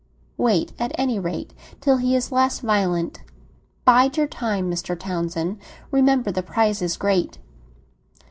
"Wait, 0.35 0.73
at 0.79 0.91
any 0.95 1.19
rate, 1.19 1.53
till 1.79 1.97
he 1.97 2.15
is 2.15 2.31
less 2.31 2.59
violent. 2.61 3.21
Bide 3.85 4.17
your 4.17 4.25
time, 4.25 4.67
Mr. 4.67 4.99
Townsend; 4.99 5.59
remember 5.91 6.31
the 6.31 6.41
prize 6.41 6.81
is 6.81 6.97
great!" 6.97 7.37